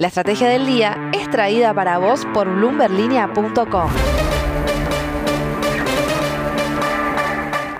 La 0.00 0.06
estrategia 0.06 0.48
del 0.48 0.64
día 0.64 1.10
es 1.12 1.28
traída 1.28 1.74
para 1.74 1.98
vos 1.98 2.24
por 2.32 2.48
bloomberlinia.com. 2.48 3.90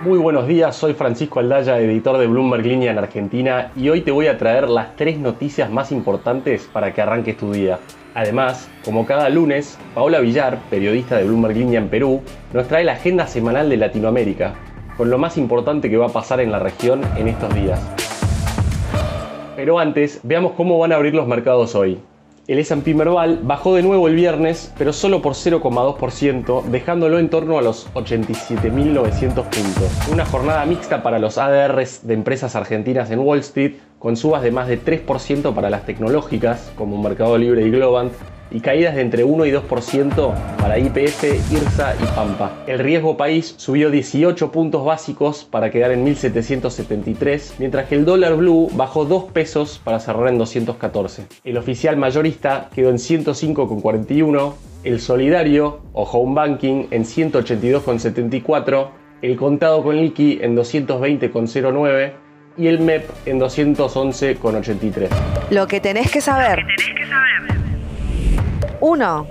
Muy 0.02 0.18
buenos 0.18 0.48
días, 0.48 0.74
soy 0.74 0.94
Francisco 0.94 1.38
Aldaya, 1.38 1.78
editor 1.78 2.18
de 2.18 2.26
Bloomberg 2.26 2.66
Línea 2.66 2.90
en 2.90 2.98
Argentina 2.98 3.70
y 3.76 3.88
hoy 3.88 4.00
te 4.00 4.10
voy 4.10 4.26
a 4.26 4.36
traer 4.36 4.68
las 4.68 4.96
tres 4.96 5.16
noticias 5.16 5.70
más 5.70 5.92
importantes 5.92 6.68
para 6.72 6.92
que 6.92 7.02
arranques 7.02 7.36
tu 7.36 7.52
día. 7.52 7.78
Además, 8.16 8.68
como 8.84 9.06
cada 9.06 9.28
lunes, 9.28 9.78
Paola 9.94 10.18
Villar, 10.18 10.58
periodista 10.70 11.18
de 11.18 11.24
Bloomberg 11.24 11.56
Línea 11.56 11.78
en 11.78 11.88
Perú, 11.88 12.22
nos 12.52 12.66
trae 12.66 12.82
la 12.82 12.94
agenda 12.94 13.28
semanal 13.28 13.70
de 13.70 13.76
Latinoamérica, 13.76 14.54
con 14.96 15.08
lo 15.08 15.18
más 15.18 15.38
importante 15.38 15.88
que 15.88 15.96
va 15.96 16.06
a 16.06 16.12
pasar 16.12 16.40
en 16.40 16.50
la 16.50 16.58
región 16.58 17.00
en 17.16 17.28
estos 17.28 17.54
días. 17.54 17.80
Pero 19.54 19.78
antes, 19.78 20.18
veamos 20.24 20.54
cómo 20.56 20.80
van 20.80 20.90
a 20.92 20.96
abrir 20.96 21.14
los 21.14 21.28
mercados 21.28 21.76
hoy. 21.76 22.00
El 22.48 22.58
S&P 22.60 22.94
Merval 22.94 23.40
bajó 23.42 23.74
de 23.74 23.82
nuevo 23.82 24.08
el 24.08 24.14
viernes, 24.14 24.72
pero 24.78 24.94
solo 24.94 25.20
por 25.20 25.34
0,2%, 25.34 26.62
dejándolo 26.62 27.18
en 27.18 27.28
torno 27.28 27.58
a 27.58 27.62
los 27.62 27.92
87.900 27.92 29.34
puntos. 29.34 30.08
Una 30.10 30.24
jornada 30.24 30.64
mixta 30.64 31.02
para 31.02 31.18
los 31.18 31.36
ADRs 31.36 32.06
de 32.06 32.14
empresas 32.14 32.56
argentinas 32.56 33.10
en 33.10 33.18
Wall 33.18 33.40
Street, 33.40 33.74
con 33.98 34.16
subas 34.16 34.40
de 34.40 34.50
más 34.50 34.66
de 34.66 34.82
3% 34.82 35.54
para 35.54 35.68
las 35.68 35.84
tecnológicas, 35.84 36.72
como 36.74 36.96
Mercado 37.02 37.36
Libre 37.36 37.66
y 37.66 37.70
Globant, 37.70 38.14
y 38.50 38.60
caídas 38.60 38.94
de 38.94 39.02
entre 39.02 39.24
1 39.24 39.46
y 39.46 39.50
2% 39.52 40.34
para 40.58 40.78
IPF, 40.78 41.24
IRSA 41.52 41.94
y 42.02 42.06
Pampa. 42.14 42.52
El 42.66 42.78
riesgo 42.78 43.16
país 43.16 43.54
subió 43.56 43.90
18 43.90 44.50
puntos 44.52 44.84
básicos 44.84 45.44
para 45.44 45.70
quedar 45.70 45.90
en 45.92 46.04
1773, 46.04 47.54
mientras 47.58 47.88
que 47.88 47.94
el 47.94 48.04
dólar 48.04 48.36
blue 48.36 48.70
bajó 48.74 49.04
2 49.04 49.24
pesos 49.32 49.80
para 49.82 50.00
cerrar 50.00 50.28
en 50.28 50.38
214. 50.38 51.26
El 51.44 51.56
oficial 51.56 51.96
mayorista 51.96 52.70
quedó 52.74 52.90
en 52.90 52.96
105,41, 52.96 54.54
el 54.84 55.00
solidario 55.00 55.80
o 55.92 56.04
home 56.04 56.34
banking 56.34 56.86
en 56.90 57.04
182,74, 57.04 58.88
el 59.22 59.36
contado 59.36 59.82
con 59.82 59.96
liqui 59.96 60.38
en 60.40 60.56
220,09 60.56 62.12
y 62.56 62.66
el 62.66 62.80
MEP 62.80 63.08
en 63.26 63.40
211,83. 63.40 65.08
Lo 65.50 65.66
que 65.66 65.80
tenés 65.80 66.10
que 66.10 66.20
saber. 66.20 66.64
1. 68.80 69.26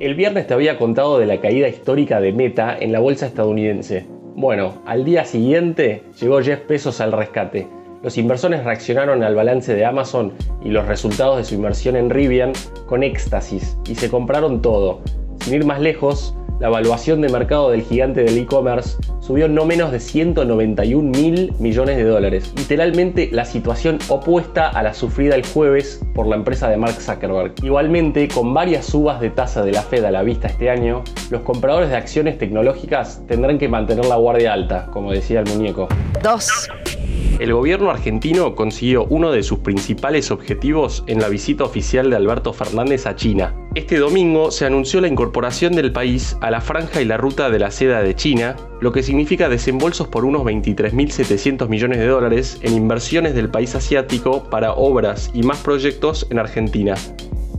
El 0.00 0.14
viernes 0.14 0.46
te 0.46 0.54
había 0.54 0.78
contado 0.78 1.18
de 1.18 1.26
la 1.26 1.40
caída 1.40 1.68
histórica 1.68 2.20
de 2.20 2.32
Meta 2.32 2.76
en 2.78 2.92
la 2.92 3.00
bolsa 3.00 3.26
estadounidense. 3.26 4.06
Bueno, 4.34 4.82
al 4.84 5.04
día 5.04 5.24
siguiente 5.24 6.02
llegó 6.20 6.42
Jeff 6.42 6.66
Bezos 6.68 7.00
al 7.00 7.12
rescate. 7.12 7.66
Los 8.02 8.18
inversores 8.18 8.62
reaccionaron 8.64 9.22
al 9.22 9.34
balance 9.34 9.74
de 9.74 9.84
Amazon 9.84 10.32
y 10.62 10.68
los 10.68 10.86
resultados 10.86 11.38
de 11.38 11.44
su 11.44 11.54
inversión 11.54 11.96
en 11.96 12.10
Rivian 12.10 12.52
con 12.86 13.02
éxtasis 13.02 13.78
y 13.88 13.94
se 13.94 14.10
compraron 14.10 14.60
todo. 14.60 15.00
Sin 15.40 15.54
ir 15.54 15.64
más 15.64 15.80
lejos, 15.80 16.36
la 16.60 16.68
evaluación 16.68 17.20
de 17.20 17.28
mercado 17.28 17.70
del 17.70 17.82
gigante 17.82 18.22
del 18.22 18.38
e-commerce 18.38 18.96
subió 19.20 19.48
no 19.48 19.64
menos 19.64 19.92
de 19.92 20.00
191 20.00 21.10
mil 21.10 21.52
millones 21.58 21.96
de 21.96 22.04
dólares, 22.04 22.52
literalmente 22.56 23.28
la 23.32 23.44
situación 23.44 23.98
opuesta 24.08 24.68
a 24.68 24.82
la 24.82 24.94
sufrida 24.94 25.34
el 25.34 25.46
jueves 25.46 26.00
por 26.14 26.26
la 26.26 26.36
empresa 26.36 26.68
de 26.68 26.76
Mark 26.76 26.94
Zuckerberg. 27.00 27.52
Igualmente, 27.62 28.28
con 28.28 28.54
varias 28.54 28.86
subas 28.86 29.20
de 29.20 29.30
tasa 29.30 29.62
de 29.62 29.72
la 29.72 29.82
Fed 29.82 30.04
a 30.04 30.10
la 30.10 30.22
vista 30.22 30.48
este 30.48 30.70
año, 30.70 31.02
los 31.30 31.42
compradores 31.42 31.90
de 31.90 31.96
acciones 31.96 32.38
tecnológicas 32.38 33.22
tendrán 33.26 33.58
que 33.58 33.68
mantener 33.68 34.06
la 34.06 34.16
guardia 34.16 34.52
alta, 34.52 34.86
como 34.92 35.12
decía 35.12 35.40
el 35.40 35.46
muñeco. 35.46 35.88
2. 36.22 36.68
El 37.38 37.52
gobierno 37.52 37.90
argentino 37.90 38.54
consiguió 38.54 39.04
uno 39.10 39.30
de 39.30 39.42
sus 39.42 39.58
principales 39.58 40.30
objetivos 40.30 41.04
en 41.06 41.20
la 41.20 41.28
visita 41.28 41.64
oficial 41.64 42.08
de 42.08 42.16
Alberto 42.16 42.54
Fernández 42.54 43.06
a 43.06 43.14
China. 43.14 43.54
Este 43.74 43.98
domingo 43.98 44.50
se 44.50 44.64
anunció 44.64 45.02
la 45.02 45.08
incorporación 45.08 45.74
del 45.74 45.92
país 45.92 46.38
a 46.40 46.50
la 46.50 46.62
franja 46.62 47.02
y 47.02 47.04
la 47.04 47.18
ruta 47.18 47.50
de 47.50 47.58
la 47.58 47.70
seda 47.70 48.02
de 48.02 48.14
China, 48.14 48.56
lo 48.80 48.90
que 48.90 49.02
significa 49.02 49.50
desembolsos 49.50 50.08
por 50.08 50.24
unos 50.24 50.44
23.700 50.44 51.68
millones 51.68 51.98
de 51.98 52.06
dólares 52.06 52.58
en 52.62 52.72
inversiones 52.72 53.34
del 53.34 53.50
país 53.50 53.74
asiático 53.74 54.44
para 54.48 54.72
obras 54.72 55.30
y 55.34 55.42
más 55.42 55.58
proyectos 55.58 56.26
en 56.30 56.38
Argentina. 56.38 56.94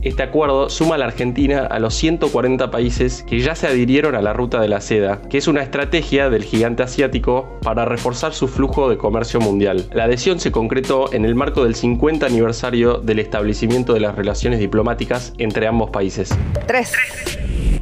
Este 0.08 0.22
acuerdo 0.22 0.70
suma 0.70 0.94
a 0.94 0.98
la 0.98 1.04
Argentina 1.04 1.66
a 1.66 1.78
los 1.78 1.92
140 1.92 2.70
países 2.70 3.22
que 3.28 3.40
ya 3.40 3.54
se 3.54 3.66
adhirieron 3.66 4.14
a 4.14 4.22
la 4.22 4.32
ruta 4.32 4.58
de 4.58 4.66
la 4.66 4.80
seda, 4.80 5.20
que 5.28 5.36
es 5.36 5.48
una 5.48 5.62
estrategia 5.62 6.30
del 6.30 6.44
gigante 6.44 6.82
asiático 6.82 7.58
para 7.62 7.84
reforzar 7.84 8.32
su 8.32 8.48
flujo 8.48 8.88
de 8.88 8.96
comercio 8.96 9.38
mundial. 9.38 9.84
La 9.92 10.04
adhesión 10.04 10.40
se 10.40 10.50
concretó 10.50 11.12
en 11.12 11.26
el 11.26 11.34
marco 11.34 11.62
del 11.62 11.74
50 11.74 12.24
aniversario 12.24 12.94
del 12.94 13.18
establecimiento 13.18 13.92
de 13.92 14.00
las 14.00 14.14
relaciones 14.14 14.60
diplomáticas 14.60 15.34
entre 15.36 15.66
ambos 15.66 15.90
países. 15.90 16.30
3. 16.66 16.90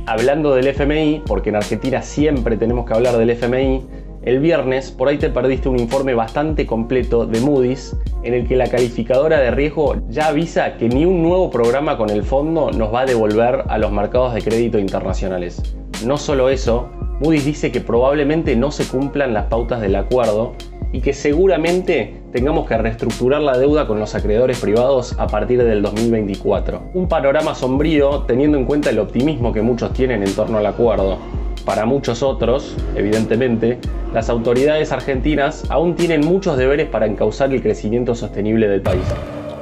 Hablando 0.06 0.53
del 0.53 0.66
FMI, 0.66 1.22
porque 1.28 1.50
en 1.50 1.56
Argentina 1.56 2.03
siempre 2.03 2.56
tenemos 2.56 2.87
que 2.87 2.94
hablar 2.94 3.16
del 3.19 3.31
FMI, 3.31 3.87
el 4.26 4.41
viernes 4.41 4.91
por 4.91 5.09
ahí 5.09 5.19
te 5.19 5.31
perdiste 5.31 5.69
un 5.69 5.78
informe 5.78 6.12
bastante 6.12 6.66
completo 6.66 7.26
de 7.26 7.41
Moody's 7.41 7.97
en 8.25 8.34
el 8.34 8.48
que 8.48 8.56
la 8.56 8.66
calificadora 8.66 9.38
de 9.38 9.53
riesgo 9.53 9.94
ya 10.09 10.26
avisa 10.26 10.76
que 10.78 10.88
ni 10.88 11.04
un 11.04 11.22
nuevo 11.22 11.48
programa 11.48 11.97
con 11.97 12.10
el 12.10 12.25
fondo 12.25 12.72
nos 12.72 12.92
va 12.92 13.03
a 13.03 13.06
devolver 13.06 13.62
a 13.69 13.78
los 13.78 13.92
mercados 13.92 14.34
de 14.34 14.42
crédito 14.42 14.81
internacionales. 14.81 15.76
No 16.04 16.19
solo 16.19 16.48
eso, 16.48 16.88
Moody's 17.20 17.44
dice 17.44 17.70
que 17.70 17.81
probablemente 17.81 18.56
no 18.56 18.72
se 18.72 18.84
cumplan 18.88 19.32
las 19.32 19.47
pautas 19.47 19.81
del 19.81 19.94
acuerdo 19.94 20.54
y 20.91 21.03
que 21.03 21.12
seguramente 21.12 22.20
tengamos 22.32 22.66
que 22.66 22.76
reestructurar 22.76 23.43
la 23.43 23.56
deuda 23.56 23.87
con 23.87 24.00
los 24.00 24.16
acreedores 24.16 24.58
privados 24.58 25.14
a 25.20 25.28
partir 25.28 25.62
del 25.62 25.82
2024. 25.82 26.82
Un 26.94 27.06
panorama 27.06 27.54
sombrío 27.54 28.22
teniendo 28.22 28.58
en 28.58 28.64
cuenta 28.64 28.91
el 28.91 28.98
optimismo 28.98 29.53
que 29.53 29.62
muchos 29.62 29.93
tienen 29.93 30.25
en 30.25 30.34
torno 30.34 30.58
al 30.58 30.66
acuerdo. 30.66 31.19
Para 31.64 31.84
muchos 31.84 32.22
otros, 32.22 32.76
evidentemente, 32.97 33.78
las 34.16 34.31
autoridades 34.31 34.93
argentinas 34.93 35.65
aún 35.69 35.94
tienen 35.94 36.22
muchos 36.22 36.56
deberes 36.56 36.88
para 36.88 37.04
encauzar 37.04 37.53
el 37.53 37.60
crecimiento 37.60 38.15
sostenible 38.15 38.66
del 38.66 38.81
país. 38.81 39.03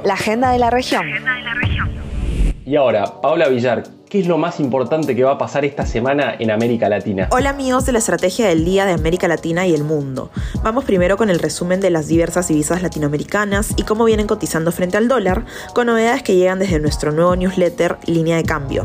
La 0.05 0.13
agenda 0.13 0.51
de 0.51 0.59
la 0.59 0.69
región. 0.69 1.05
Y 2.65 2.77
ahora, 2.77 3.03
Paola 3.21 3.49
Villar, 3.49 3.83
¿Qué 4.15 4.21
es 4.21 4.27
lo 4.27 4.37
más 4.37 4.61
importante 4.61 5.13
que 5.13 5.25
va 5.25 5.31
a 5.31 5.37
pasar 5.37 5.65
esta 5.65 5.85
semana 5.85 6.37
en 6.39 6.49
América 6.49 6.87
Latina? 6.87 7.27
Hola 7.31 7.49
amigos 7.49 7.85
de 7.85 7.91
la 7.91 7.97
Estrategia 7.97 8.47
del 8.47 8.63
Día 8.63 8.85
de 8.85 8.93
América 8.93 9.27
Latina 9.27 9.67
y 9.67 9.73
el 9.73 9.83
Mundo. 9.83 10.31
Vamos 10.63 10.85
primero 10.85 11.17
con 11.17 11.29
el 11.29 11.37
resumen 11.37 11.81
de 11.81 11.89
las 11.89 12.07
diversas 12.07 12.47
divisas 12.47 12.81
latinoamericanas 12.81 13.73
y 13.75 13.83
cómo 13.83 14.05
vienen 14.05 14.25
cotizando 14.25 14.71
frente 14.71 14.95
al 14.95 15.09
dólar, 15.09 15.43
con 15.73 15.87
novedades 15.87 16.23
que 16.23 16.33
llegan 16.33 16.59
desde 16.59 16.79
nuestro 16.79 17.11
nuevo 17.11 17.35
newsletter 17.35 17.97
Línea 18.05 18.37
de 18.37 18.43
Cambio. 18.43 18.83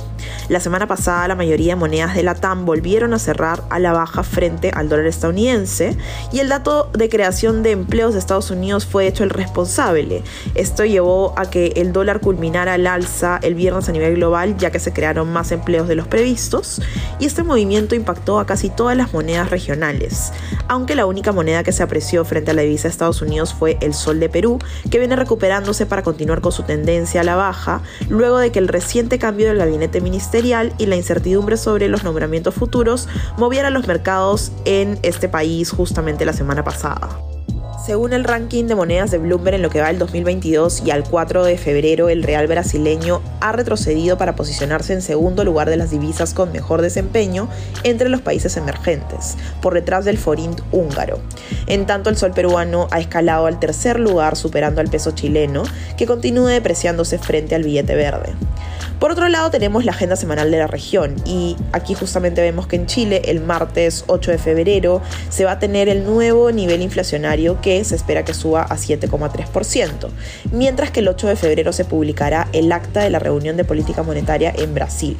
La 0.48 0.58
semana 0.58 0.88
pasada 0.88 1.28
la 1.28 1.36
mayoría 1.36 1.74
de 1.74 1.80
monedas 1.80 2.16
de 2.16 2.24
la 2.24 2.34
TAM 2.34 2.66
volvieron 2.66 3.14
a 3.14 3.20
cerrar 3.20 3.62
a 3.70 3.78
la 3.78 3.92
baja 3.92 4.24
frente 4.24 4.72
al 4.74 4.88
dólar 4.88 5.06
estadounidense 5.06 5.96
y 6.32 6.40
el 6.40 6.48
dato 6.48 6.90
de 6.92 7.08
creación 7.08 7.62
de 7.62 7.70
empleos 7.70 8.14
de 8.14 8.18
Estados 8.18 8.50
Unidos 8.50 8.84
fue 8.84 9.06
hecho 9.06 9.22
el 9.22 9.30
responsable. 9.30 10.24
Esto 10.56 10.84
llevó 10.84 11.34
a 11.38 11.48
que 11.48 11.68
el 11.76 11.92
dólar 11.92 12.18
culminara 12.18 12.74
al 12.74 12.88
alza 12.88 13.38
el 13.42 13.54
viernes 13.54 13.88
a 13.88 13.92
nivel 13.92 14.16
global 14.16 14.56
ya 14.56 14.72
que 14.72 14.80
se 14.80 14.92
crearon 14.92 15.19
más 15.24 15.52
empleos 15.52 15.88
de 15.88 15.94
los 15.94 16.06
previstos 16.06 16.80
y 17.18 17.26
este 17.26 17.42
movimiento 17.42 17.94
impactó 17.94 18.38
a 18.38 18.46
casi 18.46 18.70
todas 18.70 18.96
las 18.96 19.12
monedas 19.12 19.50
regionales, 19.50 20.32
aunque 20.68 20.94
la 20.94 21.06
única 21.06 21.32
moneda 21.32 21.62
que 21.62 21.72
se 21.72 21.82
apreció 21.82 22.24
frente 22.24 22.50
a 22.50 22.54
la 22.54 22.62
divisa 22.62 22.84
de 22.84 22.92
Estados 22.92 23.22
Unidos 23.22 23.54
fue 23.54 23.78
el 23.80 23.94
sol 23.94 24.20
de 24.20 24.28
Perú, 24.28 24.58
que 24.90 24.98
viene 24.98 25.16
recuperándose 25.16 25.86
para 25.86 26.02
continuar 26.02 26.40
con 26.40 26.52
su 26.52 26.62
tendencia 26.62 27.20
a 27.20 27.24
la 27.24 27.36
baja, 27.36 27.82
luego 28.08 28.38
de 28.38 28.52
que 28.52 28.58
el 28.58 28.68
reciente 28.68 29.18
cambio 29.18 29.48
del 29.48 29.58
gabinete 29.58 30.00
ministerial 30.00 30.72
y 30.78 30.86
la 30.86 30.96
incertidumbre 30.96 31.56
sobre 31.56 31.88
los 31.88 32.04
nombramientos 32.04 32.54
futuros 32.54 33.08
moviera 33.36 33.70
los 33.70 33.86
mercados 33.86 34.52
en 34.64 34.98
este 35.02 35.28
país 35.28 35.70
justamente 35.70 36.24
la 36.24 36.32
semana 36.32 36.64
pasada. 36.64 37.08
Según 37.90 38.12
el 38.12 38.22
ranking 38.22 38.66
de 38.66 38.76
monedas 38.76 39.10
de 39.10 39.18
Bloomberg 39.18 39.56
en 39.56 39.62
lo 39.62 39.68
que 39.68 39.80
va 39.80 39.88
del 39.88 39.98
2022 39.98 40.84
y 40.86 40.92
al 40.92 41.02
4 41.02 41.42
de 41.42 41.58
febrero, 41.58 42.08
el 42.08 42.22
real 42.22 42.46
brasileño 42.46 43.20
ha 43.40 43.50
retrocedido 43.50 44.16
para 44.16 44.36
posicionarse 44.36 44.92
en 44.92 45.02
segundo 45.02 45.42
lugar 45.42 45.68
de 45.68 45.76
las 45.76 45.90
divisas 45.90 46.32
con 46.32 46.52
mejor 46.52 46.82
desempeño 46.82 47.48
entre 47.82 48.08
los 48.08 48.20
países 48.20 48.56
emergentes, 48.56 49.36
por 49.60 49.74
detrás 49.74 50.04
del 50.04 50.18
forint 50.18 50.60
húngaro. 50.70 51.18
En 51.66 51.84
tanto, 51.84 52.10
el 52.10 52.16
sol 52.16 52.30
peruano 52.30 52.86
ha 52.92 53.00
escalado 53.00 53.46
al 53.46 53.58
tercer 53.58 53.98
lugar, 53.98 54.36
superando 54.36 54.80
al 54.80 54.88
peso 54.88 55.10
chileno, 55.10 55.64
que 55.98 56.06
continúa 56.06 56.52
depreciándose 56.52 57.18
frente 57.18 57.56
al 57.56 57.64
billete 57.64 57.96
verde. 57.96 58.34
Por 59.00 59.10
otro 59.12 59.30
lado 59.30 59.50
tenemos 59.50 59.86
la 59.86 59.92
agenda 59.92 60.14
semanal 60.14 60.50
de 60.50 60.58
la 60.58 60.66
región 60.66 61.16
y 61.24 61.56
aquí 61.72 61.94
justamente 61.94 62.42
vemos 62.42 62.66
que 62.66 62.76
en 62.76 62.84
Chile 62.84 63.22
el 63.24 63.40
martes 63.40 64.04
8 64.08 64.30
de 64.30 64.36
febrero 64.36 65.00
se 65.30 65.46
va 65.46 65.52
a 65.52 65.58
tener 65.58 65.88
el 65.88 66.04
nuevo 66.04 66.52
nivel 66.52 66.82
inflacionario 66.82 67.62
se 67.84 67.96
espera 67.96 68.24
que 68.24 68.34
suba 68.34 68.62
a 68.62 68.76
7,3%, 68.76 70.08
mientras 70.52 70.90
que 70.90 71.00
el 71.00 71.08
8 71.08 71.28
de 71.28 71.36
febrero 71.36 71.72
se 71.72 71.84
publicará 71.84 72.48
el 72.52 72.70
acta 72.72 73.00
de 73.00 73.10
la 73.10 73.18
reunión 73.18 73.56
de 73.56 73.64
política 73.64 74.02
monetaria 74.02 74.52
en 74.56 74.74
Brasil. 74.74 75.16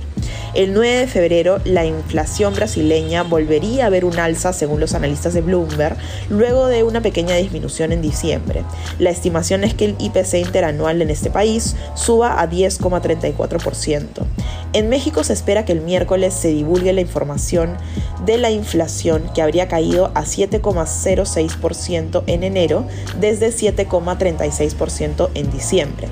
El 0.55 0.75
9 0.75 1.01
de 1.01 1.07
febrero, 1.07 1.61
la 1.65 1.87
inflación 1.87 2.55
brasileña 2.55 3.23
volvería 3.23 3.87
a 3.87 3.91
ver 3.91 4.05
un 4.05 4.19
alza 4.19 4.53
según 4.53 4.81
los 4.81 4.95
analistas 4.95 5.33
de 5.33 5.43
Bloomberg, 5.43 5.97
luego 6.29 6.67
de 6.67 6.83
una 6.83 7.01
pequeña 7.01 7.37
disminución 7.37 7.93
en 7.93 8.03
diciembre. 8.03 8.65
La 8.99 9.11
estimación 9.11 9.63
es 9.63 9.75
que 9.75 9.85
el 9.85 9.97
IPC 9.99 10.35
interanual 10.35 11.03
en 11.03 11.11
este 11.11 11.31
país 11.31 11.77
suba 11.95 12.41
a 12.41 12.51
10,34%. 12.51 14.27
En 14.73 14.89
México 14.89 15.25
se 15.25 15.33
espera 15.33 15.65
que 15.65 15.73
el 15.73 15.81
miércoles 15.81 16.35
se 16.35 16.49
divulgue 16.49 16.93
la 16.93 17.01
información 17.01 17.77
de 18.25 18.39
la 18.39 18.51
inflación 18.51 19.25
que 19.35 19.43
habría 19.43 19.69
caído 19.69 20.13
a 20.15 20.23
7,06% 20.23 22.23
en 22.27 22.45
enero 22.45 22.87
desde 23.19 23.49
7,36% 23.49 25.31
en 25.35 25.51
diciembre. 25.51 26.09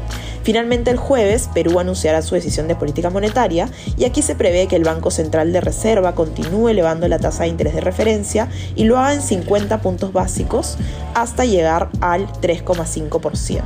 Finalmente 0.48 0.90
el 0.90 0.96
jueves 0.96 1.50
Perú 1.52 1.78
anunciará 1.78 2.22
su 2.22 2.34
decisión 2.34 2.68
de 2.68 2.74
política 2.74 3.10
monetaria 3.10 3.68
y 3.98 4.06
aquí 4.06 4.22
se 4.22 4.34
prevé 4.34 4.66
que 4.66 4.76
el 4.76 4.82
Banco 4.82 5.10
Central 5.10 5.52
de 5.52 5.60
Reserva 5.60 6.14
continúe 6.14 6.70
elevando 6.70 7.06
la 7.06 7.18
tasa 7.18 7.42
de 7.42 7.50
interés 7.50 7.74
de 7.74 7.82
referencia 7.82 8.48
y 8.74 8.84
lo 8.84 8.96
haga 8.96 9.12
en 9.12 9.20
50 9.20 9.82
puntos 9.82 10.14
básicos 10.14 10.78
hasta 11.12 11.44
llegar 11.44 11.90
al 12.00 12.28
3,5%. 12.28 13.62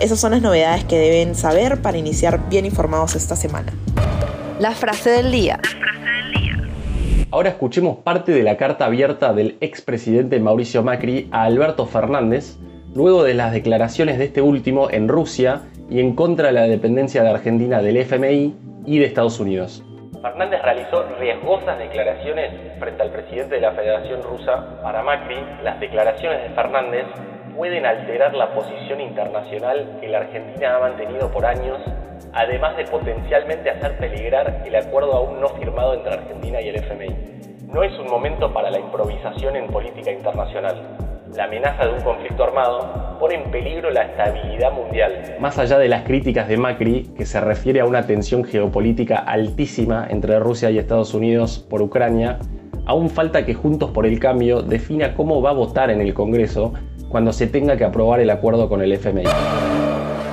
Esas 0.00 0.18
son 0.18 0.32
las 0.32 0.42
novedades 0.42 0.82
que 0.82 0.98
deben 0.98 1.36
saber 1.36 1.80
para 1.80 1.96
iniciar 1.96 2.48
bien 2.48 2.66
informados 2.66 3.14
esta 3.14 3.36
semana. 3.36 3.72
La 4.58 4.72
frase 4.72 5.10
del 5.10 5.30
día. 5.30 5.60
Ahora 7.30 7.50
escuchemos 7.50 7.98
parte 7.98 8.32
de 8.32 8.42
la 8.42 8.56
carta 8.56 8.86
abierta 8.86 9.32
del 9.32 9.58
expresidente 9.60 10.40
Mauricio 10.40 10.82
Macri 10.82 11.28
a 11.30 11.44
Alberto 11.44 11.86
Fernández, 11.86 12.56
luego 12.96 13.22
de 13.22 13.34
las 13.34 13.52
declaraciones 13.52 14.18
de 14.18 14.24
este 14.24 14.42
último 14.42 14.90
en 14.90 15.06
Rusia 15.06 15.62
y 15.90 16.00
en 16.00 16.14
contra 16.14 16.46
de 16.46 16.52
la 16.52 16.62
dependencia 16.62 17.22
de 17.22 17.30
Argentina 17.30 17.82
del 17.82 17.96
FMI 17.98 18.54
y 18.86 18.98
de 18.98 19.04
Estados 19.04 19.40
Unidos. 19.40 19.84
Fernández 20.22 20.62
realizó 20.62 21.04
riesgosas 21.18 21.78
declaraciones 21.78 22.52
frente 22.78 23.02
al 23.02 23.10
presidente 23.10 23.56
de 23.56 23.60
la 23.62 23.72
Federación 23.72 24.22
Rusa. 24.22 24.80
Para 24.82 25.02
Macri, 25.02 25.36
las 25.62 25.80
declaraciones 25.80 26.42
de 26.42 26.54
Fernández 26.54 27.06
pueden 27.56 27.84
alterar 27.84 28.34
la 28.34 28.54
posición 28.54 29.00
internacional 29.00 29.98
que 30.00 30.08
la 30.08 30.18
Argentina 30.18 30.76
ha 30.76 30.80
mantenido 30.80 31.30
por 31.30 31.44
años, 31.44 31.78
además 32.32 32.76
de 32.76 32.84
potencialmente 32.84 33.70
hacer 33.70 33.96
peligrar 33.98 34.62
el 34.64 34.76
acuerdo 34.76 35.12
aún 35.14 35.40
no 35.40 35.48
firmado 35.48 35.94
entre 35.94 36.14
Argentina 36.14 36.60
y 36.60 36.68
el 36.68 36.76
FMI. 36.76 37.66
No 37.72 37.82
es 37.82 37.98
un 37.98 38.06
momento 38.08 38.52
para 38.52 38.70
la 38.70 38.78
improvisación 38.78 39.56
en 39.56 39.66
política 39.68 40.10
internacional. 40.10 40.96
La 41.36 41.44
amenaza 41.44 41.86
de 41.86 41.92
un 41.92 42.00
conflicto 42.00 42.42
armado 42.42 43.16
pone 43.20 43.36
en 43.36 43.50
peligro 43.52 43.90
la 43.90 44.02
estabilidad 44.02 44.72
mundial. 44.72 45.36
Más 45.38 45.58
allá 45.58 45.78
de 45.78 45.88
las 45.88 46.02
críticas 46.02 46.48
de 46.48 46.56
Macri, 46.56 47.10
que 47.16 47.24
se 47.24 47.40
refiere 47.40 47.80
a 47.80 47.84
una 47.84 48.04
tensión 48.04 48.42
geopolítica 48.42 49.16
altísima 49.18 50.08
entre 50.10 50.40
Rusia 50.40 50.70
y 50.70 50.78
Estados 50.78 51.14
Unidos 51.14 51.64
por 51.70 51.82
Ucrania, 51.82 52.38
aún 52.84 53.10
falta 53.10 53.46
que 53.46 53.54
Juntos 53.54 53.90
por 53.90 54.06
el 54.06 54.18
Cambio 54.18 54.62
defina 54.62 55.14
cómo 55.14 55.40
va 55.40 55.50
a 55.50 55.54
votar 55.54 55.90
en 55.90 56.00
el 56.00 56.14
Congreso 56.14 56.72
cuando 57.08 57.32
se 57.32 57.46
tenga 57.46 57.76
que 57.76 57.84
aprobar 57.84 58.18
el 58.18 58.30
acuerdo 58.30 58.68
con 58.68 58.82
el 58.82 58.92
FMI. 58.92 59.24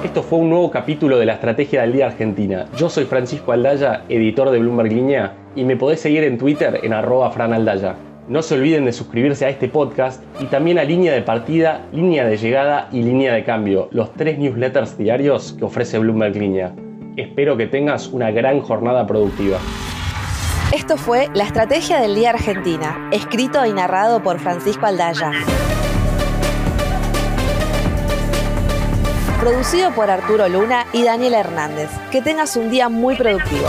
Esto 0.03 0.23
fue 0.23 0.39
un 0.39 0.49
nuevo 0.49 0.71
capítulo 0.71 1.19
de 1.19 1.27
la 1.27 1.33
Estrategia 1.33 1.81
del 1.81 1.93
Día 1.93 2.07
Argentina. 2.07 2.65
Yo 2.75 2.89
soy 2.89 3.05
Francisco 3.05 3.51
Aldaya, 3.51 4.03
editor 4.09 4.49
de 4.49 4.59
Bloomberg 4.59 4.91
Línea, 4.91 5.33
y 5.55 5.63
me 5.63 5.75
podés 5.75 5.99
seguir 5.99 6.23
en 6.23 6.39
Twitter 6.39 6.79
en 6.81 6.93
arroba 6.93 7.29
franaldaya. 7.29 7.95
No 8.27 8.41
se 8.41 8.55
olviden 8.55 8.83
de 8.83 8.91
suscribirse 8.91 9.45
a 9.45 9.49
este 9.49 9.69
podcast 9.69 10.21
y 10.41 10.47
también 10.47 10.79
a 10.79 10.83
Línea 10.83 11.13
de 11.13 11.21
Partida, 11.21 11.85
Línea 11.93 12.25
de 12.25 12.35
Llegada 12.35 12.89
y 12.91 13.01
Línea 13.01 13.33
de 13.33 13.45
Cambio, 13.45 13.87
los 13.91 14.11
tres 14.15 14.37
newsletters 14.37 14.97
diarios 14.97 15.55
que 15.57 15.63
ofrece 15.63 15.97
Bloomberg 15.97 16.35
Línea. 16.35 16.75
Espero 17.15 17.55
que 17.55 17.67
tengas 17.67 18.07
una 18.07 18.29
gran 18.31 18.59
jornada 18.59 19.07
productiva. 19.07 19.59
Esto 20.75 20.97
fue 20.97 21.29
La 21.35 21.45
Estrategia 21.45 22.01
del 22.01 22.15
Día 22.15 22.31
Argentina, 22.31 23.09
escrito 23.13 23.65
y 23.65 23.71
narrado 23.71 24.21
por 24.21 24.39
Francisco 24.39 24.85
Aldaya. 24.85 25.31
Producido 29.39 29.91
por 29.91 30.09
Arturo 30.09 30.49
Luna 30.49 30.85
y 30.91 31.05
Daniel 31.05 31.35
Hernández. 31.35 31.89
Que 32.11 32.21
tengas 32.21 32.57
un 32.57 32.69
día 32.69 32.89
muy 32.89 33.15
productivo. 33.15 33.67